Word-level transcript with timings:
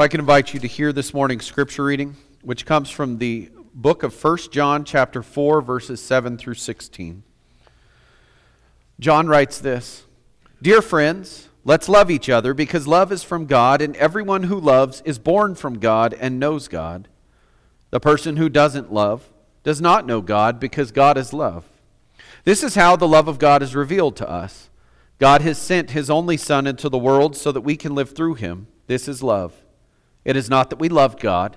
I 0.00 0.08
can 0.08 0.20
invite 0.20 0.54
you 0.54 0.60
to 0.60 0.66
hear 0.66 0.94
this 0.94 1.12
morning's 1.12 1.44
scripture 1.44 1.84
reading, 1.84 2.16
which 2.40 2.64
comes 2.64 2.88
from 2.88 3.18
the 3.18 3.50
book 3.74 4.02
of 4.02 4.14
1 4.14 4.50
John 4.50 4.82
chapter 4.82 5.22
4 5.22 5.60
verses 5.60 6.00
7 6.00 6.38
through 6.38 6.54
16. 6.54 7.22
John 8.98 9.26
writes 9.26 9.58
this, 9.58 10.04
"Dear 10.62 10.80
friends, 10.80 11.48
let's 11.66 11.86
love 11.86 12.10
each 12.10 12.30
other 12.30 12.54
because 12.54 12.86
love 12.86 13.12
is 13.12 13.22
from 13.22 13.44
God 13.44 13.82
and 13.82 13.94
everyone 13.96 14.44
who 14.44 14.58
loves 14.58 15.02
is 15.04 15.18
born 15.18 15.54
from 15.54 15.78
God 15.78 16.14
and 16.18 16.40
knows 16.40 16.66
God. 16.66 17.06
The 17.90 18.00
person 18.00 18.38
who 18.38 18.48
doesn't 18.48 18.90
love 18.90 19.28
does 19.64 19.82
not 19.82 20.06
know 20.06 20.22
God 20.22 20.58
because 20.58 20.92
God 20.92 21.18
is 21.18 21.34
love. 21.34 21.64
This 22.44 22.62
is 22.62 22.74
how 22.74 22.96
the 22.96 23.06
love 23.06 23.28
of 23.28 23.38
God 23.38 23.62
is 23.62 23.76
revealed 23.76 24.16
to 24.16 24.30
us. 24.30 24.70
God 25.18 25.42
has 25.42 25.58
sent 25.58 25.90
his 25.90 26.08
only 26.08 26.38
son 26.38 26.66
into 26.66 26.88
the 26.88 26.96
world 26.96 27.36
so 27.36 27.52
that 27.52 27.60
we 27.60 27.76
can 27.76 27.94
live 27.94 28.16
through 28.16 28.36
him. 28.36 28.66
This 28.86 29.06
is 29.06 29.22
love." 29.22 29.52
It 30.24 30.36
is 30.36 30.50
not 30.50 30.70
that 30.70 30.78
we 30.78 30.88
loved 30.88 31.20
God, 31.20 31.56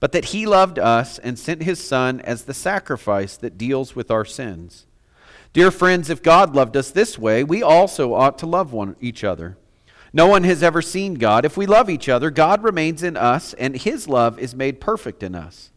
but 0.00 0.12
that 0.12 0.26
He 0.26 0.46
loved 0.46 0.78
us 0.78 1.18
and 1.18 1.38
sent 1.38 1.62
His 1.62 1.82
Son 1.82 2.20
as 2.20 2.44
the 2.44 2.54
sacrifice 2.54 3.36
that 3.36 3.58
deals 3.58 3.94
with 3.94 4.10
our 4.10 4.24
sins. 4.24 4.86
Dear 5.52 5.70
friends, 5.70 6.10
if 6.10 6.22
God 6.22 6.54
loved 6.54 6.76
us 6.76 6.90
this 6.90 7.18
way, 7.18 7.42
we 7.42 7.62
also 7.62 8.14
ought 8.14 8.38
to 8.38 8.46
love 8.46 8.72
one 8.72 8.96
each 9.00 9.24
other. 9.24 9.56
No 10.12 10.26
one 10.26 10.44
has 10.44 10.62
ever 10.62 10.82
seen 10.82 11.14
God. 11.14 11.44
If 11.44 11.56
we 11.56 11.66
love 11.66 11.88
each 11.90 12.08
other, 12.08 12.30
God 12.30 12.62
remains 12.62 13.02
in 13.02 13.16
us, 13.16 13.54
and 13.54 13.76
His 13.76 14.08
love 14.08 14.38
is 14.38 14.54
made 14.54 14.80
perfect 14.80 15.22
in 15.22 15.34
us. 15.34 15.70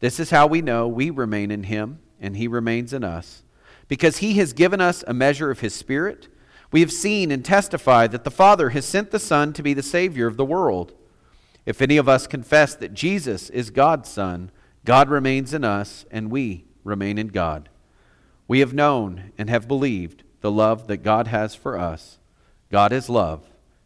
This 0.00 0.18
is 0.18 0.30
how 0.30 0.46
we 0.46 0.62
know 0.62 0.88
we 0.88 1.10
remain 1.10 1.50
in 1.50 1.64
Him, 1.64 2.00
and 2.20 2.36
He 2.36 2.48
remains 2.48 2.92
in 2.92 3.04
us. 3.04 3.42
Because 3.86 4.18
He 4.18 4.34
has 4.34 4.52
given 4.52 4.80
us 4.80 5.04
a 5.06 5.14
measure 5.14 5.50
of 5.50 5.60
His 5.60 5.74
Spirit, 5.74 6.28
we 6.72 6.80
have 6.80 6.92
seen 6.92 7.30
and 7.30 7.44
testified 7.44 8.12
that 8.12 8.24
the 8.24 8.30
Father 8.30 8.70
has 8.70 8.84
sent 8.84 9.10
the 9.10 9.18
Son 9.18 9.52
to 9.52 9.62
be 9.62 9.74
the 9.74 9.82
Savior 9.82 10.26
of 10.26 10.36
the 10.36 10.44
world. 10.44 10.92
If 11.70 11.80
any 11.80 11.98
of 11.98 12.08
us 12.08 12.26
confess 12.26 12.74
that 12.74 12.94
Jesus 12.94 13.48
is 13.48 13.70
God's 13.70 14.08
Son, 14.08 14.50
God 14.84 15.08
remains 15.08 15.54
in 15.54 15.62
us, 15.62 16.04
and 16.10 16.28
we 16.28 16.64
remain 16.82 17.16
in 17.16 17.28
God. 17.28 17.68
We 18.48 18.58
have 18.58 18.74
known 18.74 19.30
and 19.38 19.48
have 19.48 19.68
believed 19.68 20.24
the 20.40 20.50
love 20.50 20.88
that 20.88 21.04
God 21.04 21.28
has 21.28 21.54
for 21.54 21.78
us. 21.78 22.18
God 22.72 22.92
is 22.92 23.08
love, 23.08 23.44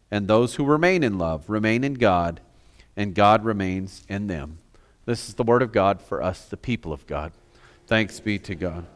and 0.09 0.27
those 0.27 0.55
who 0.55 0.65
remain 0.65 1.03
in 1.03 1.19
love 1.19 1.47
remain 1.47 1.83
in 1.83 1.93
God, 1.93 2.41
and 2.97 3.13
God 3.13 3.45
remains 3.45 4.03
in 4.09 4.25
them. 4.25 4.57
This 5.05 5.29
is 5.29 5.35
the 5.35 5.43
word 5.43 5.61
of 5.61 5.71
God 5.71 6.01
for 6.01 6.23
us, 6.23 6.43
the 6.45 6.57
people 6.57 6.91
of 6.91 7.05
God. 7.05 7.33
Thanks 7.85 8.19
be 8.19 8.39
to 8.39 8.55
God. 8.55 8.87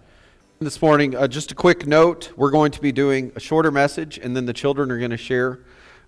This 0.57 0.81
morning, 0.81 1.15
uh, 1.15 1.27
just 1.27 1.51
a 1.51 1.55
quick 1.55 1.85
note 1.85 2.31
we're 2.35 2.49
going 2.49 2.71
to 2.71 2.81
be 2.81 2.91
doing 2.91 3.33
a 3.35 3.39
shorter 3.39 3.69
message, 3.69 4.17
and 4.17 4.35
then 4.35 4.47
the 4.47 4.51
children 4.51 4.89
are 4.89 4.97
going 4.97 5.11
to 5.11 5.15
share, 5.17 5.59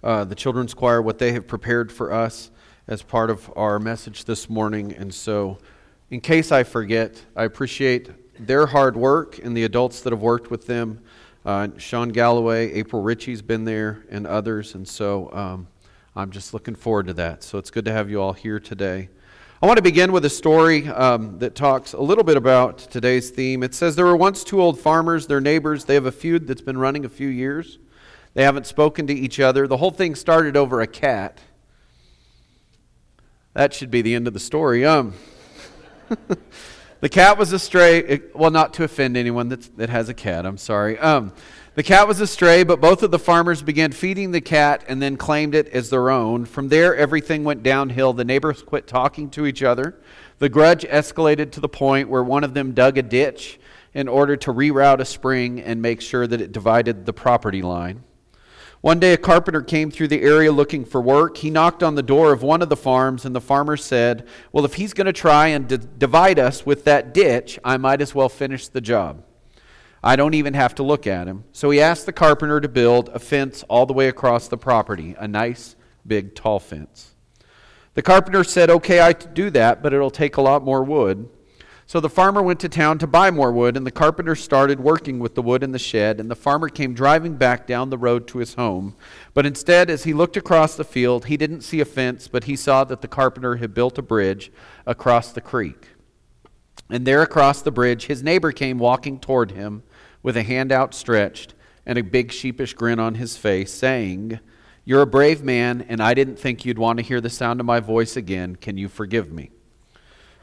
uh, 0.03 0.23
the 0.23 0.33
children's 0.33 0.73
choir, 0.73 0.99
what 0.99 1.19
they 1.19 1.33
have 1.33 1.45
prepared 1.47 1.91
for 1.91 2.11
us 2.11 2.49
as 2.87 3.03
part 3.03 3.29
of 3.29 3.51
our 3.55 3.79
message 3.79 4.25
this 4.25 4.49
morning. 4.49 4.93
And 4.93 5.13
so, 5.13 5.57
in 6.09 6.21
case 6.21 6.51
I 6.51 6.63
forget, 6.63 7.23
I 7.35 7.43
appreciate 7.43 8.09
their 8.39 8.65
hard 8.65 8.95
work 8.95 9.39
and 9.39 9.55
the 9.55 9.63
adults 9.63 10.01
that 10.01 10.11
have 10.11 10.21
worked 10.21 10.51
with 10.51 10.67
them. 10.67 11.01
Uh, 11.45 11.69
Sean 11.77 12.09
Galloway, 12.09 12.71
April 12.73 13.01
Ritchie's 13.01 13.41
been 13.41 13.65
there, 13.65 14.03
and 14.09 14.27
others. 14.27 14.75
And 14.75 14.87
so, 14.87 15.31
um, 15.33 15.67
I'm 16.15 16.31
just 16.31 16.53
looking 16.53 16.75
forward 16.75 17.07
to 17.07 17.13
that. 17.13 17.43
So, 17.43 17.57
it's 17.57 17.71
good 17.71 17.85
to 17.85 17.91
have 17.91 18.09
you 18.09 18.21
all 18.21 18.33
here 18.33 18.59
today. 18.59 19.09
I 19.63 19.67
want 19.67 19.77
to 19.77 19.83
begin 19.83 20.11
with 20.11 20.25
a 20.25 20.29
story 20.29 20.87
um, 20.87 21.37
that 21.37 21.53
talks 21.53 21.93
a 21.93 22.01
little 22.01 22.23
bit 22.23 22.35
about 22.35 22.79
today's 22.79 23.29
theme. 23.29 23.61
It 23.61 23.75
says 23.75 23.95
there 23.95 24.07
were 24.07 24.17
once 24.17 24.43
two 24.43 24.59
old 24.59 24.79
farmers, 24.79 25.27
their 25.27 25.39
neighbors. 25.39 25.85
They 25.85 25.93
have 25.93 26.07
a 26.07 26.11
feud 26.11 26.47
that's 26.47 26.63
been 26.63 26.79
running 26.79 27.05
a 27.05 27.09
few 27.09 27.27
years. 27.27 27.77
They 28.33 28.43
haven't 28.43 28.65
spoken 28.65 29.05
to 29.05 29.13
each 29.13 29.39
other. 29.39 29.67
The 29.67 29.77
whole 29.77 29.91
thing 29.91 30.15
started 30.15 30.57
over 30.57 30.81
a 30.81 30.87
cat. 30.87 31.39
That 33.53 33.73
should 33.73 33.91
be 33.91 34.01
the 34.01 34.15
end 34.15 34.27
of 34.27 34.33
the 34.33 34.39
story. 34.39 34.85
Um, 34.85 35.13
the 37.01 37.09
cat 37.09 37.37
was 37.37 37.51
a 37.51 37.59
stray. 37.59 38.21
Well, 38.33 38.49
not 38.49 38.73
to 38.75 38.85
offend 38.85 39.17
anyone 39.17 39.49
that, 39.49 39.89
has 39.89 40.07
a 40.07 40.13
cat. 40.13 40.45
I'm 40.45 40.57
sorry. 40.57 40.97
Um, 40.99 41.33
the 41.75 41.83
cat 41.83 42.07
was 42.07 42.21
a 42.21 42.27
stray, 42.27 42.63
but 42.63 42.79
both 42.79 43.03
of 43.03 43.11
the 43.11 43.19
farmers 43.19 43.61
began 43.61 43.91
feeding 43.91 44.31
the 44.31 44.39
cat 44.39 44.85
and 44.87 45.01
then 45.01 45.17
claimed 45.17 45.53
it 45.53 45.67
as 45.69 45.89
their 45.89 46.09
own. 46.09 46.45
From 46.45 46.69
there, 46.69 46.95
everything 46.95 47.43
went 47.43 47.61
downhill. 47.61 48.13
The 48.13 48.23
neighbors 48.23 48.61
quit 48.61 48.87
talking 48.87 49.29
to 49.31 49.45
each 49.45 49.63
other. 49.63 49.99
The 50.39 50.47
grudge 50.47 50.83
escalated 50.83 51.51
to 51.51 51.59
the 51.59 51.69
point 51.69 52.07
where 52.07 52.23
one 52.23 52.45
of 52.45 52.53
them 52.53 52.73
dug 52.73 52.97
a 52.97 53.01
ditch 53.01 53.59
in 53.93 54.07
order 54.07 54.37
to 54.37 54.53
reroute 54.53 54.99
a 54.99 55.05
spring 55.05 55.59
and 55.59 55.81
make 55.81 55.99
sure 55.99 56.25
that 56.25 56.39
it 56.39 56.53
divided 56.53 57.05
the 57.05 57.13
property 57.13 57.61
line. 57.61 58.03
One 58.81 58.99
day, 58.99 59.13
a 59.13 59.17
carpenter 59.17 59.61
came 59.61 59.91
through 59.91 60.07
the 60.07 60.23
area 60.23 60.51
looking 60.51 60.85
for 60.85 60.99
work. 60.99 61.37
He 61.37 61.51
knocked 61.51 61.83
on 61.83 61.93
the 61.93 62.01
door 62.01 62.33
of 62.33 62.41
one 62.41 62.63
of 62.63 62.69
the 62.69 62.75
farms, 62.75 63.25
and 63.25 63.35
the 63.35 63.39
farmer 63.39 63.77
said, 63.77 64.27
Well, 64.51 64.65
if 64.65 64.73
he's 64.73 64.93
going 64.93 65.05
to 65.05 65.13
try 65.13 65.49
and 65.49 65.67
d- 65.67 65.77
divide 65.99 66.39
us 66.39 66.65
with 66.65 66.83
that 66.85 67.13
ditch, 67.13 67.59
I 67.63 67.77
might 67.77 68.01
as 68.01 68.15
well 68.15 68.27
finish 68.27 68.67
the 68.67 68.81
job. 68.81 69.23
I 70.03 70.15
don't 70.15 70.33
even 70.33 70.55
have 70.55 70.73
to 70.75 70.83
look 70.83 71.05
at 71.05 71.27
him. 71.27 71.43
So 71.51 71.69
he 71.69 71.79
asked 71.79 72.07
the 72.07 72.11
carpenter 72.11 72.59
to 72.59 72.67
build 72.67 73.09
a 73.09 73.19
fence 73.19 73.63
all 73.69 73.85
the 73.85 73.93
way 73.93 74.07
across 74.07 74.47
the 74.47 74.57
property, 74.57 75.15
a 75.19 75.27
nice, 75.27 75.75
big, 76.07 76.33
tall 76.33 76.59
fence. 76.59 77.13
The 77.93 78.01
carpenter 78.01 78.43
said, 78.43 78.71
Okay, 78.71 78.99
I 78.99 79.13
do 79.13 79.51
that, 79.51 79.83
but 79.83 79.93
it'll 79.93 80.09
take 80.09 80.37
a 80.37 80.41
lot 80.41 80.63
more 80.63 80.83
wood. 80.83 81.29
So 81.91 81.99
the 81.99 82.07
farmer 82.07 82.41
went 82.41 82.61
to 82.61 82.69
town 82.69 82.99
to 82.99 83.05
buy 83.05 83.31
more 83.31 83.51
wood, 83.51 83.75
and 83.75 83.85
the 83.85 83.91
carpenter 83.91 84.33
started 84.33 84.79
working 84.79 85.19
with 85.19 85.35
the 85.35 85.41
wood 85.41 85.61
in 85.61 85.73
the 85.73 85.77
shed, 85.77 86.21
and 86.21 86.31
the 86.31 86.37
farmer 86.37 86.69
came 86.69 86.93
driving 86.93 87.35
back 87.35 87.67
down 87.67 87.89
the 87.89 87.97
road 87.97 88.29
to 88.29 88.37
his 88.37 88.53
home. 88.53 88.95
But 89.33 89.45
instead, 89.45 89.89
as 89.89 90.05
he 90.05 90.13
looked 90.13 90.37
across 90.37 90.77
the 90.77 90.85
field, 90.85 91.25
he 91.25 91.35
didn't 91.35 91.63
see 91.63 91.81
a 91.81 91.85
fence, 91.85 92.29
but 92.29 92.45
he 92.45 92.55
saw 92.55 92.85
that 92.85 93.01
the 93.01 93.09
carpenter 93.09 93.57
had 93.57 93.73
built 93.73 93.97
a 93.97 94.01
bridge 94.01 94.53
across 94.85 95.33
the 95.33 95.41
creek. 95.41 95.89
And 96.89 97.05
there 97.05 97.21
across 97.21 97.61
the 97.61 97.71
bridge, 97.71 98.05
his 98.05 98.23
neighbor 98.23 98.53
came 98.53 98.79
walking 98.79 99.19
toward 99.19 99.51
him 99.51 99.83
with 100.23 100.37
a 100.37 100.43
hand 100.43 100.71
outstretched 100.71 101.55
and 101.85 101.97
a 101.97 102.03
big 102.03 102.31
sheepish 102.31 102.73
grin 102.73 103.01
on 103.01 103.15
his 103.15 103.35
face, 103.35 103.73
saying, 103.73 104.39
You're 104.85 105.01
a 105.01 105.05
brave 105.05 105.43
man, 105.43 105.85
and 105.89 106.01
I 106.01 106.13
didn't 106.13 106.39
think 106.39 106.63
you'd 106.63 106.79
want 106.79 106.99
to 106.99 107.03
hear 107.03 107.19
the 107.19 107.29
sound 107.29 107.59
of 107.59 107.65
my 107.65 107.81
voice 107.81 108.15
again. 108.15 108.55
Can 108.55 108.77
you 108.77 108.87
forgive 108.87 109.29
me? 109.29 109.51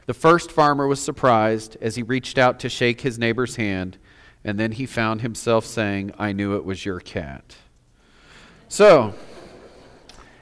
The 0.09 0.15
first 0.15 0.51
farmer 0.51 0.87
was 0.87 0.99
surprised 0.99 1.77
as 1.81 1.95
he 1.95 2.01
reached 2.01 2.39
out 2.39 2.59
to 2.61 2.67
shake 2.67 3.01
his 3.01 3.19
neighbor's 3.19 3.57
hand, 3.57 3.99
and 4.43 4.59
then 4.59 4.71
he 4.71 4.87
found 4.87 5.21
himself 5.21 5.67
saying, 5.67 6.13
I 6.17 6.31
knew 6.31 6.55
it 6.55 6.65
was 6.65 6.83
your 6.83 6.99
cat. 6.99 7.57
So, 8.67 9.13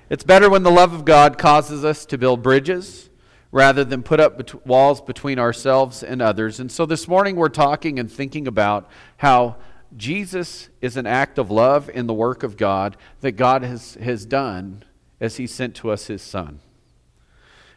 it's 0.09 0.23
better 0.23 0.49
when 0.49 0.63
the 0.63 0.71
love 0.71 0.93
of 0.93 1.03
God 1.03 1.37
causes 1.37 1.83
us 1.83 2.05
to 2.05 2.17
build 2.17 2.41
bridges 2.41 3.09
rather 3.51 3.83
than 3.83 4.03
put 4.03 4.21
up 4.21 4.37
bet- 4.37 4.65
walls 4.65 5.01
between 5.01 5.37
ourselves 5.37 6.01
and 6.01 6.21
others. 6.21 6.61
And 6.61 6.71
so 6.71 6.85
this 6.85 7.05
morning 7.05 7.35
we're 7.35 7.49
talking 7.49 7.99
and 7.99 8.09
thinking 8.09 8.47
about 8.47 8.89
how 9.17 9.57
Jesus 9.97 10.69
is 10.79 10.95
an 10.95 11.05
act 11.05 11.37
of 11.37 11.51
love 11.51 11.89
in 11.89 12.07
the 12.07 12.13
work 12.13 12.41
of 12.41 12.55
God 12.55 12.95
that 13.19 13.33
God 13.33 13.63
has, 13.63 13.95
has 13.95 14.25
done 14.25 14.85
as 15.19 15.35
he 15.35 15.45
sent 15.45 15.75
to 15.75 15.91
us 15.91 16.07
his 16.07 16.21
son. 16.21 16.61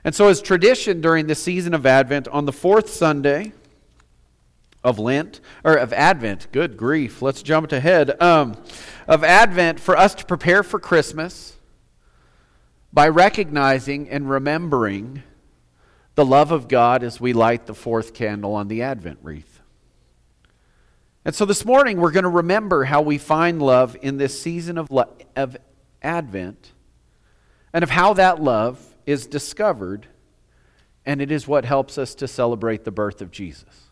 And 0.05 0.15
so, 0.15 0.29
as 0.29 0.41
tradition 0.41 1.01
during 1.01 1.27
the 1.27 1.35
season 1.35 1.75
of 1.75 1.85
Advent, 1.85 2.27
on 2.29 2.47
the 2.47 2.53
fourth 2.53 2.89
Sunday 2.89 3.53
of 4.83 4.99
Lent, 4.99 5.41
or 5.63 5.75
of 5.75 5.93
Advent, 5.93 6.49
good 6.53 6.77
grief, 6.77 7.21
let's 7.21 7.43
jump 7.43 7.71
ahead, 7.71 8.21
um, 8.23 8.57
of 9.07 9.23
Advent, 9.23 9.79
for 9.79 9.97
us 9.97 10.15
to 10.15 10.25
prepare 10.25 10.63
for 10.63 10.81
Christmas 10.81 11.57
by 12.93 13.09
recognizing 13.09 14.09
and 14.09 14.31
remembering 14.31 15.23
the 16.15 16.25
love 16.25 16.51
of 16.51 16.67
God 16.67 17.03
as 17.03 17.21
we 17.21 17.33
light 17.35 17.67
the 17.67 17.75
fourth 17.75 18.15
candle 18.15 18.55
on 18.55 18.69
the 18.69 18.83
Advent 18.83 19.19
wreath. 19.23 19.61
And 21.27 21.35
so 21.35 21.45
this 21.45 21.67
morning, 21.67 22.01
we're 22.01 22.11
going 22.11 22.25
to 22.25 22.31
remember 22.31 22.85
how 22.85 23.03
we 23.03 23.19
find 23.19 23.61
love 23.61 23.97
in 24.01 24.17
this 24.17 24.41
season 24.41 24.79
of, 24.79 24.91
of 25.37 25.57
Advent 26.03 26.73
and 27.75 27.83
of 27.83 27.91
how 27.91 28.15
that 28.15 28.43
love 28.43 28.90
is 29.07 29.27
discovered, 29.27 30.07
and 31.05 31.21
it 31.21 31.31
is 31.31 31.49
what 31.49 31.65
helps 31.65 31.99
us 31.99 32.15
to 32.17 32.29
celebrate 32.29 32.85
the 32.85 32.91
birth 32.91 33.21
of 33.23 33.31
Jesus. 33.31 33.91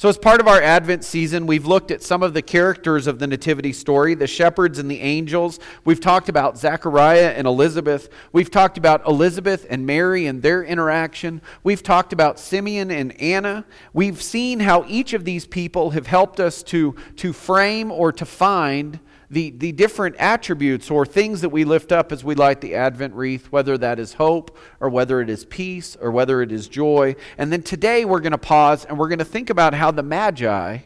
So, 0.00 0.08
as 0.08 0.16
part 0.16 0.40
of 0.40 0.46
our 0.46 0.62
Advent 0.62 1.02
season, 1.02 1.48
we've 1.48 1.66
looked 1.66 1.90
at 1.90 2.04
some 2.04 2.22
of 2.22 2.32
the 2.32 2.40
characters 2.40 3.08
of 3.08 3.18
the 3.18 3.26
Nativity 3.26 3.72
story 3.72 4.14
the 4.14 4.28
shepherds 4.28 4.78
and 4.78 4.88
the 4.88 5.00
angels. 5.00 5.58
We've 5.84 5.98
talked 5.98 6.28
about 6.28 6.56
Zechariah 6.56 7.30
and 7.30 7.48
Elizabeth. 7.48 8.08
We've 8.32 8.48
talked 8.48 8.78
about 8.78 9.04
Elizabeth 9.08 9.66
and 9.68 9.84
Mary 9.86 10.26
and 10.26 10.40
their 10.40 10.62
interaction. 10.62 11.42
We've 11.64 11.82
talked 11.82 12.12
about 12.12 12.38
Simeon 12.38 12.92
and 12.92 13.20
Anna. 13.20 13.64
We've 13.92 14.22
seen 14.22 14.60
how 14.60 14.84
each 14.86 15.14
of 15.14 15.24
these 15.24 15.48
people 15.48 15.90
have 15.90 16.06
helped 16.06 16.38
us 16.38 16.62
to, 16.64 16.94
to 17.16 17.32
frame 17.32 17.90
or 17.90 18.12
to 18.12 18.24
find 18.24 19.00
the, 19.30 19.50
the 19.50 19.72
different 19.72 20.16
attributes 20.16 20.90
or 20.90 21.04
things 21.04 21.42
that 21.42 21.50
we 21.50 21.64
lift 21.64 21.92
up 21.92 22.12
as 22.12 22.24
we 22.24 22.34
light 22.34 22.60
the 22.60 22.74
Advent 22.74 23.14
wreath, 23.14 23.52
whether 23.52 23.76
that 23.78 23.98
is 23.98 24.14
hope 24.14 24.56
or 24.80 24.88
whether 24.88 25.20
it 25.20 25.28
is 25.28 25.44
peace 25.44 25.96
or 26.00 26.10
whether 26.10 26.40
it 26.42 26.50
is 26.50 26.68
joy. 26.68 27.14
And 27.36 27.52
then 27.52 27.62
today 27.62 28.04
we're 28.04 28.20
going 28.20 28.32
to 28.32 28.38
pause 28.38 28.84
and 28.84 28.98
we're 28.98 29.08
going 29.08 29.18
to 29.18 29.24
think 29.24 29.50
about 29.50 29.74
how 29.74 29.90
the 29.90 30.02
Magi 30.02 30.78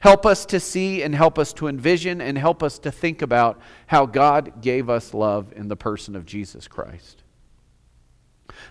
Help 0.00 0.24
us 0.24 0.46
to 0.46 0.60
see 0.60 1.02
and 1.02 1.14
help 1.14 1.38
us 1.38 1.52
to 1.54 1.66
envision 1.66 2.20
and 2.20 2.38
help 2.38 2.62
us 2.62 2.78
to 2.80 2.92
think 2.92 3.20
about 3.20 3.60
how 3.88 4.06
God 4.06 4.62
gave 4.62 4.88
us 4.88 5.12
love 5.12 5.52
in 5.56 5.68
the 5.68 5.76
person 5.76 6.14
of 6.14 6.24
Jesus 6.24 6.68
Christ. 6.68 7.24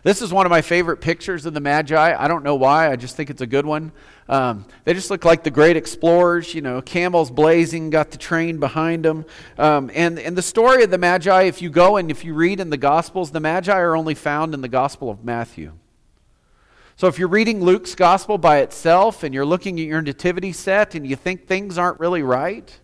This 0.04 0.22
is 0.22 0.32
one 0.32 0.46
of 0.46 0.50
my 0.50 0.62
favorite 0.62 1.02
pictures 1.02 1.46
of 1.46 1.54
the 1.54 1.60
Magi. 1.60 2.16
I 2.18 2.28
don't 2.28 2.44
know 2.44 2.56
why, 2.56 2.92
I 2.92 2.96
just 2.96 3.16
think 3.16 3.30
it's 3.30 3.42
a 3.42 3.48
good 3.48 3.66
one. 3.66 3.92
Um, 4.30 4.66
they 4.84 4.94
just 4.94 5.10
look 5.10 5.26
like 5.26 5.44
the 5.44 5.52
great 5.52 5.78
explorers, 5.78 6.54
you 6.54 6.62
know, 6.62 6.82
camels 6.82 7.32
blazing, 7.32 7.90
got 7.90 8.12
the 8.12 8.18
train 8.18 8.60
behind 8.60 9.06
them. 9.06 9.26
Um, 9.58 9.90
and, 9.94 10.20
and 10.20 10.38
the 10.38 10.42
story 10.42 10.84
of 10.84 10.92
the 10.92 10.98
Magi, 10.98 11.44
if 11.44 11.62
you 11.62 11.70
go 11.70 11.98
and 11.98 12.12
if 12.12 12.24
you 12.24 12.34
read 12.34 12.60
in 12.60 12.70
the 12.70 12.78
Gospels, 12.78 13.32
the 13.32 13.40
Magi 13.40 13.74
are 13.74 13.96
only 13.96 14.16
found 14.16 14.54
in 14.54 14.62
the 14.62 14.68
Gospel 14.68 15.10
of 15.10 15.24
Matthew. 15.24 15.74
So 16.98 17.08
if 17.08 17.20
you're 17.20 17.28
reading 17.28 17.62
Luke's 17.62 17.94
Gospel 17.94 18.40
by 18.40 18.58
itself 18.58 19.22
and 19.22 19.32
you're 19.32 19.46
looking 19.46 19.80
at 19.80 19.86
your 19.86 20.02
nativity 20.02 20.52
set 20.52 20.96
and 20.96 21.06
you 21.06 21.16
think 21.16 21.46
things 21.46 21.78
aren't 21.78 22.00
really 22.00 22.24
right, 22.24 22.80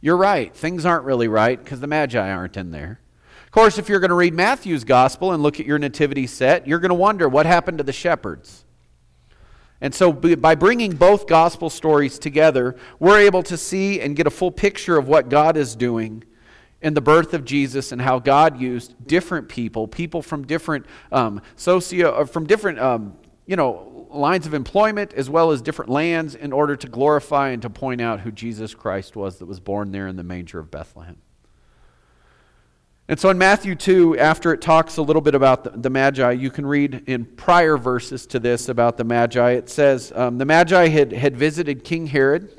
you're 0.00 0.16
right. 0.16 0.54
Things 0.54 0.86
aren't 0.86 1.04
really 1.04 1.28
right 1.28 1.62
because 1.62 1.80
the 1.80 1.86
Magi 1.86 2.30
aren't 2.30 2.56
in 2.56 2.70
there. 2.70 3.01
Of 3.52 3.54
course, 3.54 3.76
if 3.76 3.90
you're 3.90 4.00
going 4.00 4.08
to 4.08 4.14
read 4.14 4.32
Matthew's 4.32 4.82
gospel 4.82 5.32
and 5.32 5.42
look 5.42 5.60
at 5.60 5.66
your 5.66 5.78
nativity 5.78 6.26
set, 6.26 6.66
you're 6.66 6.78
going 6.78 6.88
to 6.88 6.94
wonder 6.94 7.28
what 7.28 7.44
happened 7.44 7.76
to 7.76 7.84
the 7.84 7.92
shepherds. 7.92 8.64
And 9.78 9.94
so, 9.94 10.10
by 10.10 10.54
bringing 10.54 10.96
both 10.96 11.26
gospel 11.26 11.68
stories 11.68 12.18
together, 12.18 12.76
we're 12.98 13.18
able 13.18 13.42
to 13.42 13.58
see 13.58 14.00
and 14.00 14.16
get 14.16 14.26
a 14.26 14.30
full 14.30 14.50
picture 14.50 14.96
of 14.96 15.06
what 15.06 15.28
God 15.28 15.58
is 15.58 15.76
doing 15.76 16.24
in 16.80 16.94
the 16.94 17.02
birth 17.02 17.34
of 17.34 17.44
Jesus 17.44 17.92
and 17.92 18.00
how 18.00 18.18
God 18.18 18.58
used 18.58 18.94
different 19.06 19.50
people, 19.50 19.86
people 19.86 20.22
from 20.22 20.46
different 20.46 20.86
um, 21.10 21.42
socio, 21.54 22.24
from 22.24 22.46
different 22.46 22.78
um, 22.78 23.18
you 23.44 23.56
know 23.56 24.08
lines 24.10 24.46
of 24.46 24.54
employment 24.54 25.12
as 25.12 25.28
well 25.28 25.50
as 25.50 25.60
different 25.60 25.90
lands, 25.90 26.34
in 26.34 26.54
order 26.54 26.74
to 26.74 26.88
glorify 26.88 27.50
and 27.50 27.60
to 27.60 27.68
point 27.68 28.00
out 28.00 28.20
who 28.20 28.32
Jesus 28.32 28.74
Christ 28.74 29.14
was 29.14 29.40
that 29.40 29.46
was 29.46 29.60
born 29.60 29.92
there 29.92 30.08
in 30.08 30.16
the 30.16 30.24
manger 30.24 30.58
of 30.58 30.70
Bethlehem. 30.70 31.18
And 33.12 33.20
so 33.20 33.28
in 33.28 33.36
Matthew 33.36 33.74
2, 33.74 34.16
after 34.16 34.54
it 34.54 34.62
talks 34.62 34.96
a 34.96 35.02
little 35.02 35.20
bit 35.20 35.34
about 35.34 35.64
the, 35.64 35.70
the 35.72 35.90
Magi, 35.90 36.30
you 36.32 36.50
can 36.50 36.64
read 36.64 37.02
in 37.06 37.26
prior 37.26 37.76
verses 37.76 38.26
to 38.28 38.38
this 38.38 38.70
about 38.70 38.96
the 38.96 39.04
Magi. 39.04 39.50
It 39.50 39.68
says, 39.68 40.14
um, 40.16 40.38
The 40.38 40.46
Magi 40.46 40.88
had, 40.88 41.12
had 41.12 41.36
visited 41.36 41.84
King 41.84 42.06
Herod, 42.06 42.58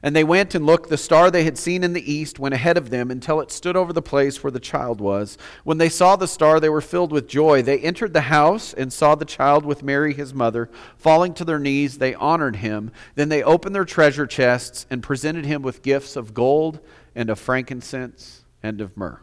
and 0.00 0.14
they 0.14 0.22
went 0.22 0.54
and 0.54 0.64
looked. 0.64 0.90
The 0.90 0.96
star 0.96 1.28
they 1.28 1.42
had 1.42 1.58
seen 1.58 1.82
in 1.82 1.92
the 1.92 2.12
east 2.12 2.38
went 2.38 2.54
ahead 2.54 2.76
of 2.76 2.90
them 2.90 3.10
until 3.10 3.40
it 3.40 3.50
stood 3.50 3.74
over 3.74 3.92
the 3.92 4.00
place 4.00 4.44
where 4.44 4.52
the 4.52 4.60
child 4.60 5.00
was. 5.00 5.36
When 5.64 5.78
they 5.78 5.88
saw 5.88 6.14
the 6.14 6.28
star, 6.28 6.60
they 6.60 6.68
were 6.68 6.80
filled 6.80 7.10
with 7.10 7.26
joy. 7.26 7.62
They 7.62 7.80
entered 7.80 8.12
the 8.12 8.20
house 8.20 8.72
and 8.72 8.92
saw 8.92 9.16
the 9.16 9.24
child 9.24 9.64
with 9.66 9.82
Mary, 9.82 10.14
his 10.14 10.32
mother. 10.32 10.70
Falling 10.96 11.34
to 11.34 11.44
their 11.44 11.58
knees, 11.58 11.98
they 11.98 12.14
honored 12.14 12.54
him. 12.54 12.92
Then 13.16 13.28
they 13.28 13.42
opened 13.42 13.74
their 13.74 13.84
treasure 13.84 14.28
chests 14.28 14.86
and 14.88 15.02
presented 15.02 15.46
him 15.46 15.62
with 15.62 15.82
gifts 15.82 16.14
of 16.14 16.32
gold 16.32 16.78
and 17.16 17.28
of 17.28 17.40
frankincense 17.40 18.40
and 18.62 18.80
of 18.80 18.96
myrrh. 18.96 19.20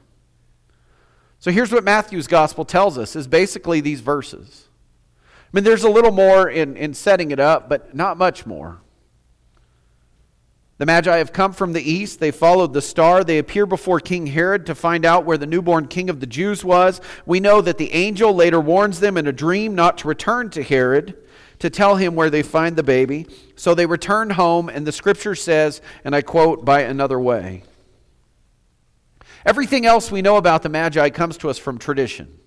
So 1.40 1.52
here's 1.52 1.72
what 1.72 1.84
Matthew's 1.84 2.28
gospel 2.28 2.66
tells 2.66 2.98
us 2.98 3.16
is 3.16 3.28
basically 3.28 3.80
these 3.80 4.02
verses. 4.02 4.68
I 5.44 5.50
mean, 5.54 5.64
there's 5.64 5.84
a 5.84 5.90
little 5.90 6.12
more 6.12 6.50
in, 6.50 6.76
in 6.76 6.94
setting 6.94 7.32
it 7.32 7.40
up, 7.40 7.70
but 7.70 7.96
not 7.96 8.18
much 8.18 8.46
more. 8.46 8.82
The 10.78 10.86
Magi 10.86 11.18
have 11.18 11.34
come 11.34 11.54
from 11.54 11.74
the 11.74 11.92
east. 11.92 12.20
They 12.20 12.30
followed 12.30 12.74
the 12.74 12.82
star. 12.82 13.24
They 13.24 13.40
appear 13.40 13.66
before 13.66 14.00
King 14.00 14.28
Herod 14.28 14.68
to 14.68 14.76
find 14.76 15.06
out 15.06 15.26
where 15.26 15.38
the 15.38 15.48
newborn 15.48 15.88
king 15.88 16.10
of 16.10 16.20
the 16.20 16.28
Jews 16.28 16.64
was. 16.64 17.02
We 17.26 17.40
know 17.40 17.62
that 17.62 17.80
the 17.80 17.94
angel 17.94 18.34
later 18.34 18.60
warns 18.60 19.00
them 19.00 19.18
in 19.18 19.26
a 19.26 19.32
dream 19.32 19.74
not 19.74 19.98
to 20.00 20.08
return 20.08 20.52
to 20.52 20.62
Herod 20.62 21.18
to 21.60 21.72
tell 21.72 21.96
him 21.96 22.14
where 22.14 22.30
they 22.30 22.44
find 22.44 22.76
the 22.76 22.84
baby. 22.84 23.26
So 23.56 23.74
they 23.74 23.88
return 23.88 24.30
home, 24.32 24.70
and 24.70 24.86
the 24.86 24.92
scripture 24.92 25.34
says, 25.34 25.82
and 26.04 26.16
I 26.16 26.22
quote, 26.22 26.64
by 26.64 26.82
another 26.82 27.20
way. 27.20 27.64
Everything 29.48 29.86
else 29.86 30.12
we 30.12 30.22
know 30.22 30.36
about 30.36 30.62
the 30.62 30.68
Magi 30.68 31.10
comes 31.10 31.38
to 31.38 31.50
us 31.50 31.58
from 31.58 31.78
tradition. 31.78 32.38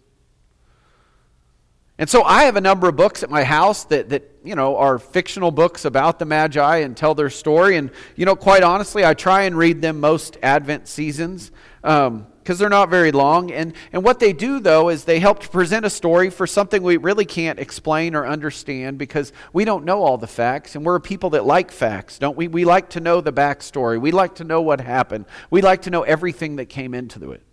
And 1.97 2.11
so 2.11 2.23
I 2.23 2.45
have 2.45 2.57
a 2.57 2.61
number 2.61 2.89
of 2.91 2.97
books 2.97 3.23
at 3.23 3.31
my 3.31 3.43
house 3.43 3.85
that, 3.85 4.11
that 4.11 4.31
you 4.45 4.55
know, 4.55 4.77
are 4.77 4.99
fictional 4.99 5.51
books 5.51 5.87
about 5.87 6.19
the 6.19 6.27
Magi 6.27 6.77
and 6.79 6.95
tell 6.95 7.15
their 7.15 7.31
story. 7.31 7.79
And, 7.79 7.91
you 8.17 8.27
know, 8.27 8.37
quite 8.37 8.63
honestly, 8.63 9.03
I 9.03 9.15
try 9.15 9.45
and 9.45 9.57
read 9.57 9.81
them 9.81 9.99
most 9.99 10.37
Advent 10.43 10.89
seasons. 10.89 11.51
Um, 11.83 12.27
because 12.51 12.59
they're 12.59 12.69
not 12.69 12.89
very 12.89 13.13
long. 13.13 13.53
And, 13.53 13.75
and 13.93 14.03
what 14.03 14.19
they 14.19 14.33
do, 14.33 14.59
though, 14.59 14.89
is 14.89 15.05
they 15.05 15.21
help 15.21 15.39
to 15.39 15.49
present 15.49 15.87
a 15.87 15.91
story 15.91 16.31
for 16.31 16.49
something 16.49 16.83
we 16.83 16.97
really 16.97 17.25
can't 17.25 17.61
explain 17.61 18.17
or 18.17 18.27
understand 18.27 18.99
because 18.99 19.33
we 19.53 19.65
don't 19.65 19.85
know 19.85 20.03
all 20.03 20.19
the 20.19 20.27
facts. 20.27 20.75
And 20.75 20.85
we're 20.85 20.99
people 20.99 21.31
that 21.31 21.47
like 21.47 21.71
facts, 21.71 22.19
don't 22.19 22.37
we? 22.37 22.49
We 22.49 22.65
like 22.65 22.91
to 22.91 22.99
know 22.99 23.21
the 23.21 23.33
backstory, 23.33 24.01
we 24.01 24.11
like 24.11 24.35
to 24.35 24.45
know 24.45 24.63
what 24.63 24.81
happened, 24.81 25.27
we 25.49 25.63
like 25.63 25.83
to 25.83 25.91
know 25.91 26.03
everything 26.03 26.57
that 26.57 26.67
came 26.67 26.93
into 26.93 27.31
it. 27.31 27.45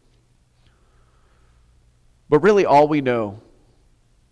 But 2.27 2.39
really, 2.39 2.65
all 2.65 2.88
we 2.88 3.01
know 3.01 3.39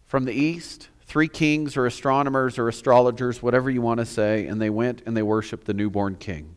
from 0.07 0.25
the 0.25 0.33
East, 0.33 0.89
three 1.03 1.27
kings 1.27 1.77
or 1.77 1.85
astronomers 1.85 2.57
or 2.57 2.67
astrologers, 2.67 3.39
whatever 3.39 3.69
you 3.69 3.83
want 3.83 3.99
to 3.99 4.05
say, 4.07 4.47
and 4.47 4.59
they 4.59 4.71
went 4.71 5.03
and 5.05 5.15
they 5.15 5.21
worshiped 5.21 5.67
the 5.67 5.75
newborn 5.75 6.15
king. 6.15 6.54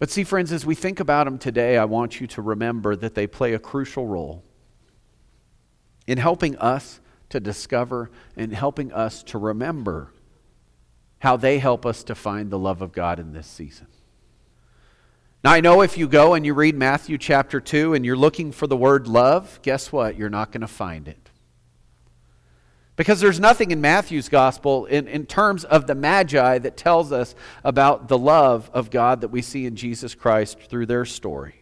But 0.00 0.10
see, 0.10 0.24
friends, 0.24 0.50
as 0.50 0.64
we 0.64 0.74
think 0.74 0.98
about 0.98 1.24
them 1.24 1.38
today, 1.38 1.76
I 1.76 1.84
want 1.84 2.22
you 2.22 2.26
to 2.28 2.40
remember 2.40 2.96
that 2.96 3.14
they 3.14 3.26
play 3.26 3.52
a 3.52 3.58
crucial 3.58 4.06
role 4.06 4.42
in 6.06 6.16
helping 6.16 6.56
us 6.56 7.00
to 7.28 7.38
discover 7.38 8.10
and 8.34 8.52
helping 8.54 8.92
us 8.92 9.22
to 9.24 9.36
remember 9.36 10.10
how 11.18 11.36
they 11.36 11.58
help 11.58 11.84
us 11.84 12.02
to 12.04 12.14
find 12.14 12.50
the 12.50 12.58
love 12.58 12.80
of 12.80 12.92
God 12.92 13.18
in 13.18 13.34
this 13.34 13.46
season. 13.46 13.88
Now, 15.44 15.52
I 15.52 15.60
know 15.60 15.82
if 15.82 15.98
you 15.98 16.08
go 16.08 16.32
and 16.32 16.46
you 16.46 16.54
read 16.54 16.76
Matthew 16.76 17.18
chapter 17.18 17.60
2 17.60 17.92
and 17.92 18.02
you're 18.02 18.16
looking 18.16 18.52
for 18.52 18.66
the 18.66 18.78
word 18.78 19.06
love, 19.06 19.60
guess 19.60 19.92
what? 19.92 20.16
You're 20.16 20.30
not 20.30 20.50
going 20.50 20.62
to 20.62 20.66
find 20.66 21.08
it. 21.08 21.19
Because 22.96 23.20
there's 23.20 23.40
nothing 23.40 23.70
in 23.70 23.80
Matthew's 23.80 24.28
gospel 24.28 24.84
in, 24.86 25.08
in 25.08 25.24
terms 25.24 25.64
of 25.64 25.86
the 25.86 25.94
Magi 25.94 26.58
that 26.58 26.76
tells 26.76 27.12
us 27.12 27.34
about 27.64 28.08
the 28.08 28.18
love 28.18 28.70
of 28.74 28.90
God 28.90 29.22
that 29.22 29.28
we 29.28 29.40
see 29.40 29.64
in 29.64 29.76
Jesus 29.76 30.14
Christ 30.14 30.58
through 30.58 30.86
their 30.86 31.04
story. 31.04 31.60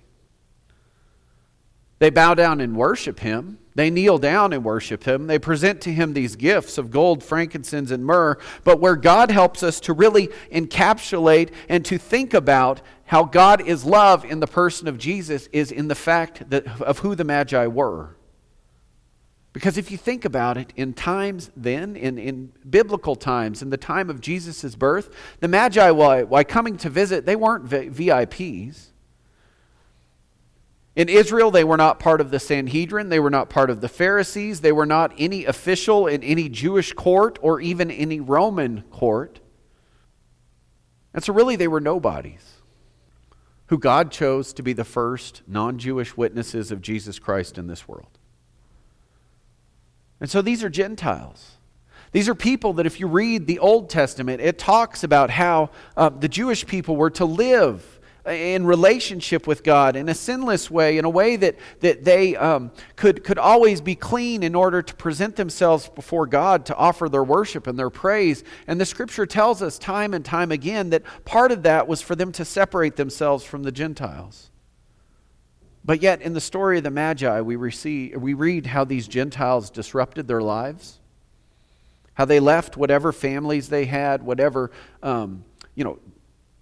They 1.99 2.11
bow 2.11 2.35
down 2.35 2.61
and 2.61 2.77
worship 2.77 3.21
him. 3.21 3.59
They 3.75 3.91
kneel 3.91 4.19
down 4.19 4.53
and 4.53 4.65
worship 4.65 5.05
him. 5.05 5.27
They 5.27 5.39
present 5.39 5.81
to 5.83 5.93
him 5.93 6.13
these 6.13 6.37
gifts 6.37 6.79
of 6.79 6.91
gold, 6.91 7.23
frankincense, 7.23 7.91
and 7.91 8.05
myrrh. 8.05 8.39
But 8.65 8.81
where 8.81 8.97
God 8.97 9.31
helps 9.31 9.63
us 9.63 9.81
to 9.81 9.93
really 9.93 10.29
encapsulate 10.53 11.53
and 11.69 11.85
to 11.85 11.99
think 11.99 12.35
about 12.35 12.83
how 13.05 13.25
God 13.25 13.61
is 13.61 13.85
love 13.85 14.25
in 14.25 14.41
the 14.41 14.47
person 14.47 14.89
of 14.89 14.99
Jesus 14.99 15.49
is 15.53 15.71
in 15.73 15.89
the 15.89 15.95
fact 15.95 16.51
that, 16.51 16.81
of 16.81 17.01
who 17.01 17.15
the 17.15 17.25
Magi 17.25 17.67
were. 17.67 18.17
Because 19.53 19.79
if 19.79 19.91
you 19.91 19.97
think 19.97 20.25
about 20.25 20.57
it, 20.57 20.73
in 20.77 20.93
times 20.93 21.51
then, 21.57 21.97
in, 21.97 22.19
in 22.19 22.53
biblical 22.69 23.17
times, 23.17 23.63
in 23.63 23.71
the 23.71 23.77
time 23.77 24.11
of 24.11 24.21
Jesus' 24.21 24.75
birth, 24.75 25.11
the 25.41 25.49
Magi, 25.49 25.91
while, 25.91 26.27
while 26.27 26.45
coming 26.45 26.77
to 26.79 26.91
visit, 26.91 27.25
they 27.25 27.37
weren't 27.37 27.65
VIPs. 27.67 28.89
In 30.95 31.09
Israel, 31.09 31.51
they 31.51 31.65
were 31.65 31.77
not 31.77 32.01
part 32.01 32.21
of 32.21 32.31
the 32.31 32.41
Sanhedrin. 32.41 33.09
They 33.09 33.21
were 33.21 33.31
not 33.31 33.49
part 33.49 33.71
of 33.71 33.81
the 33.81 33.89
Pharisees. 33.89 34.61
They 34.61 34.73
were 34.73 34.87
not 34.87 35.15
any 35.17 35.45
official 35.45 36.07
in 36.09 36.23
any 36.25 36.49
Jewish 36.49 36.93
court 36.93 37.39
or 37.41 37.61
even 37.61 37.91
any 37.91 38.21
Roman 38.21 38.83
court. 38.91 39.41
And 41.15 41.23
so, 41.23 41.33
really, 41.33 41.57
they 41.57 41.69
were 41.69 41.81
nobodies 41.81 42.59
who 43.67 43.79
God 43.79 44.11
chose 44.11 44.53
to 44.55 44.63
be 44.63 44.73
the 44.73 44.85
first 44.85 45.43
non 45.47 45.79
Jewish 45.79 46.17
witnesses 46.17 46.71
of 46.71 46.83
Jesus 46.83 47.19
Christ 47.19 47.59
in 47.59 47.69
this 47.69 47.87
world. 47.87 48.18
And 50.21 50.31
so 50.31 50.43
these 50.43 50.65
are 50.65 50.69
Gentiles. 50.69 51.53
These 52.13 52.29
are 52.29 52.35
people 52.35 52.73
that, 52.75 52.87
if 52.87 53.01
you 53.01 53.07
read 53.07 53.47
the 53.47 53.59
Old 53.59 53.91
Testament, 53.91 54.41
it 54.41 54.59
talks 54.59 55.05
about 55.05 55.31
how 55.31 55.71
uh, 55.97 56.09
the 56.09 56.29
Jewish 56.29 56.67
people 56.67 56.97
were 56.97 57.11
to 57.11 57.25
live 57.25 57.99
in 58.27 58.67
relationship 58.67 59.47
with 59.47 59.63
God 59.63 59.97
in 59.97 60.09
a 60.09 60.15
sinless 60.15 60.71
way, 60.71 60.99
in 60.99 61.05
a 61.05 61.11
way 61.11 61.37
that, 61.37 61.57
that 61.81 62.05
they 62.05 62.37
um, 62.37 62.71
could, 62.97 63.25
could 63.25 63.39
always 63.39 63.81
be 63.81 63.95
clean 63.95 64.43
in 64.43 64.55
order 64.55 64.83
to 64.83 64.95
present 64.95 65.37
themselves 65.37 65.89
before 65.89 66.27
God 66.27 66.67
to 66.67 66.77
offer 66.77 67.09
their 67.09 67.25
worship 67.25 67.67
and 67.67 67.79
their 67.79 67.91
praise. 67.91 68.45
And 68.67 68.81
the 68.81 68.87
scripture 68.87 69.27
tells 69.27 69.63
us 69.63 69.79
time 69.79 70.15
and 70.15 70.25
time 70.25 70.53
again 70.53 70.91
that 70.91 71.03
part 71.25 71.53
of 71.53 71.63
that 71.63 71.89
was 71.89 72.03
for 72.03 72.15
them 72.15 72.33
to 72.33 72.45
separate 72.45 72.97
themselves 72.97 73.45
from 73.45 73.63
the 73.63 73.73
Gentiles. 73.73 74.48
But 75.89 76.03
yet, 76.03 76.21
in 76.21 76.35
the 76.35 76.41
story 76.43 76.77
of 76.77 76.85
the 76.85 76.91
Magi, 76.91 77.41
we, 77.41 77.57
receive, 77.57 78.21
we 78.21 78.35
read 78.35 78.67
how 78.67 78.85
these 78.85 79.09
Gentiles 79.09 79.71
disrupted 79.71 80.29
their 80.29 80.43
lives, 80.43 80.99
how 82.13 82.27
they 82.27 82.41
left 82.41 82.77
whatever 82.77 83.11
families 83.11 83.71
they 83.71 83.87
had, 83.87 84.23
whatever, 84.23 84.71
um, 85.03 85.47
you 85.75 85.85
know, 85.85 85.99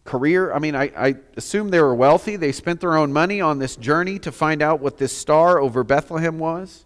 career. 0.05 0.53
I 0.53 0.61
mean, 0.61 0.77
I, 0.77 0.93
I 0.97 1.17
assume 1.37 1.71
they 1.71 1.81
were 1.81 1.93
wealthy. 1.93 2.37
They 2.37 2.53
spent 2.53 2.81
their 2.81 2.97
own 2.97 3.13
money 3.13 3.41
on 3.41 3.59
this 3.59 3.75
journey 3.75 4.21
to 4.21 4.31
find 4.31 4.63
out 4.63 4.79
what 4.79 4.97
this 4.97 5.19
star 5.19 5.59
over 5.59 5.83
Bethlehem 5.83 6.39
was. 6.39 6.85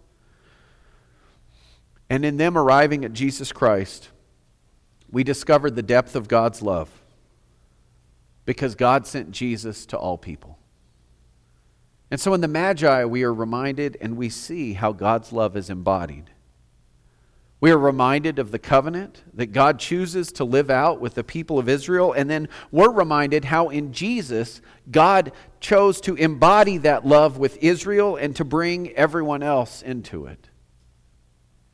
And 2.09 2.25
in 2.25 2.37
them 2.37 2.57
arriving 2.57 3.05
at 3.05 3.13
Jesus 3.13 3.51
Christ, 3.51 4.09
we 5.11 5.23
discovered 5.23 5.75
the 5.75 5.83
depth 5.83 6.15
of 6.15 6.27
God's 6.27 6.63
love 6.63 6.89
because 8.45 8.73
God 8.73 9.05
sent 9.05 9.29
Jesus 9.29 9.85
to 9.85 9.95
all 9.95 10.17
people. 10.17 10.57
And 12.11 12.19
so 12.19 12.33
in 12.33 12.41
the 12.41 12.47
Magi, 12.49 13.05
we 13.05 13.23
are 13.23 13.33
reminded 13.33 13.97
and 14.01 14.17
we 14.17 14.27
see 14.27 14.73
how 14.73 14.91
God's 14.91 15.31
love 15.31 15.55
is 15.55 15.69
embodied. 15.69 16.29
We 17.61 17.71
are 17.71 17.77
reminded 17.77 18.37
of 18.37 18.51
the 18.51 18.59
covenant 18.59 19.23
that 19.33 19.53
God 19.53 19.79
chooses 19.79 20.31
to 20.33 20.43
live 20.43 20.69
out 20.69 20.99
with 20.99 21.13
the 21.13 21.23
people 21.23 21.57
of 21.57 21.69
Israel. 21.69 22.11
And 22.11 22.29
then 22.29 22.49
we're 22.69 22.91
reminded 22.91 23.45
how 23.45 23.69
in 23.69 23.93
Jesus, 23.93 24.61
God 24.89 25.31
chose 25.61 26.01
to 26.01 26.15
embody 26.15 26.77
that 26.79 27.05
love 27.05 27.37
with 27.37 27.57
Israel 27.63 28.17
and 28.17 28.35
to 28.35 28.43
bring 28.43 28.91
everyone 28.93 29.41
else 29.41 29.81
into 29.81 30.25
it. 30.25 30.49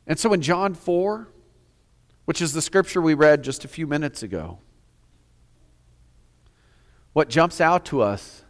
And 0.05 0.19
so 0.19 0.33
in 0.33 0.41
John 0.41 0.75
4, 0.75 1.29
which 2.25 2.41
is 2.41 2.53
the 2.53 2.61
scripture 2.61 3.01
we 3.01 3.15
read 3.15 3.43
just 3.43 3.65
a 3.65 3.67
few 3.67 3.87
minutes 3.87 4.21
ago, 4.21 4.59
what 7.13 7.29
jumps 7.29 7.59
out 7.59 7.85
to 7.85 8.01
us 8.01 8.43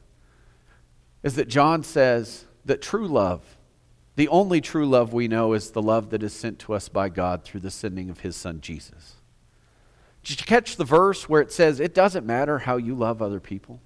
is 1.27 1.35
that 1.35 1.49
John 1.49 1.83
says 1.83 2.45
that 2.63 2.81
true 2.81 3.05
love, 3.05 3.43
the 4.15 4.29
only 4.29 4.61
true 4.61 4.87
love 4.87 5.11
we 5.11 5.27
know, 5.27 5.51
is 5.51 5.71
the 5.71 5.81
love 5.81 6.09
that 6.11 6.23
is 6.23 6.31
sent 6.31 6.57
to 6.59 6.73
us 6.73 6.87
by 6.87 7.09
God 7.09 7.43
through 7.43 7.59
the 7.59 7.69
sending 7.69 8.09
of 8.09 8.21
his 8.21 8.37
son 8.37 8.61
Jesus. 8.61 9.15
Did 10.23 10.39
you 10.39 10.45
catch 10.45 10.77
the 10.77 10.85
verse 10.85 11.27
where 11.27 11.41
it 11.41 11.51
says, 11.51 11.81
It 11.81 11.93
doesn't 11.93 12.25
matter 12.25 12.59
how 12.59 12.77
you 12.77 12.95
love 12.95 13.21
other 13.21 13.41
people? 13.41 13.81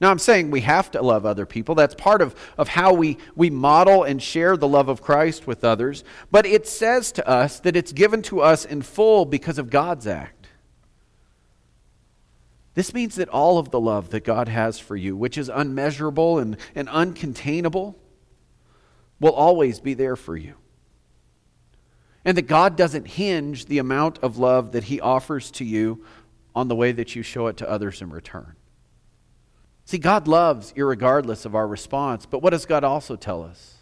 Now, 0.00 0.12
I'm 0.12 0.20
saying 0.20 0.50
we 0.50 0.60
have 0.60 0.92
to 0.92 1.02
love 1.02 1.26
other 1.26 1.44
people. 1.44 1.74
That's 1.74 1.94
part 1.94 2.22
of, 2.22 2.34
of 2.56 2.68
how 2.68 2.94
we, 2.94 3.18
we 3.34 3.50
model 3.50 4.04
and 4.04 4.22
share 4.22 4.56
the 4.56 4.68
love 4.68 4.88
of 4.88 5.02
Christ 5.02 5.48
with 5.48 5.64
others. 5.64 6.04
But 6.30 6.46
it 6.46 6.68
says 6.68 7.12
to 7.12 7.28
us 7.28 7.60
that 7.60 7.76
it's 7.76 7.92
given 7.92 8.22
to 8.22 8.40
us 8.40 8.64
in 8.64 8.80
full 8.80 9.26
because 9.26 9.58
of 9.58 9.70
God's 9.70 10.06
act. 10.06 10.39
This 12.74 12.94
means 12.94 13.16
that 13.16 13.28
all 13.28 13.58
of 13.58 13.70
the 13.70 13.80
love 13.80 14.10
that 14.10 14.24
God 14.24 14.48
has 14.48 14.78
for 14.78 14.94
you, 14.96 15.16
which 15.16 15.36
is 15.36 15.48
unmeasurable 15.48 16.38
and, 16.38 16.56
and 16.74 16.88
uncontainable, 16.88 17.96
will 19.18 19.32
always 19.32 19.80
be 19.80 19.94
there 19.94 20.16
for 20.16 20.36
you. 20.36 20.54
And 22.24 22.36
that 22.36 22.42
God 22.42 22.76
doesn't 22.76 23.06
hinge 23.06 23.66
the 23.66 23.78
amount 23.78 24.18
of 24.18 24.38
love 24.38 24.72
that 24.72 24.84
He 24.84 25.00
offers 25.00 25.50
to 25.52 25.64
you 25.64 26.04
on 26.54 26.68
the 26.68 26.76
way 26.76 26.92
that 26.92 27.16
you 27.16 27.22
show 27.22 27.46
it 27.48 27.56
to 27.58 27.68
others 27.68 28.02
in 28.02 28.10
return. 28.10 28.54
See, 29.84 29.98
God 29.98 30.28
loves 30.28 30.72
regardless 30.76 31.44
of 31.44 31.54
our 31.54 31.66
response, 31.66 32.24
but 32.26 32.42
what 32.42 32.50
does 32.50 32.66
God 32.66 32.84
also 32.84 33.16
tell 33.16 33.42
us? 33.42 33.78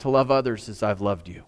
To 0.00 0.08
love 0.08 0.30
others 0.30 0.68
as 0.68 0.82
I've 0.82 1.00
loved 1.00 1.26
you. 1.26 1.42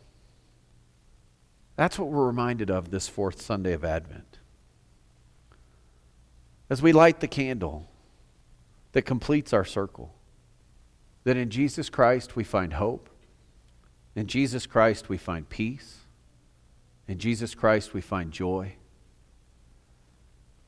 That's 1.76 1.98
what 1.98 2.08
we're 2.08 2.26
reminded 2.26 2.70
of 2.70 2.90
this 2.90 3.08
fourth 3.08 3.40
Sunday 3.40 3.72
of 3.72 3.84
Advent 3.84 4.29
as 6.70 6.80
we 6.80 6.92
light 6.92 7.18
the 7.18 7.28
candle 7.28 7.88
that 8.92 9.02
completes 9.02 9.52
our 9.52 9.64
circle, 9.64 10.14
that 11.24 11.36
in 11.36 11.50
Jesus 11.50 11.90
Christ 11.90 12.36
we 12.36 12.44
find 12.44 12.74
hope, 12.74 13.10
in 14.14 14.26
Jesus 14.26 14.66
Christ 14.66 15.08
we 15.08 15.18
find 15.18 15.48
peace, 15.48 15.98
in 17.08 17.18
Jesus 17.18 17.54
Christ 17.56 17.92
we 17.92 18.00
find 18.00 18.32
joy, 18.32 18.74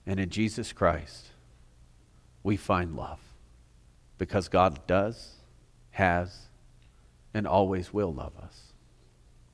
and 0.05 0.19
in 0.19 0.29
Jesus 0.29 0.73
Christ 0.73 1.29
we 2.43 2.57
find 2.57 2.97
love 2.97 3.21
because 4.19 4.49
God 4.49 4.87
does, 4.87 5.37
has, 5.93 6.49
and 7.33 7.47
always 7.47 7.93
will 7.93 8.13
love 8.13 8.33
us. 8.43 8.62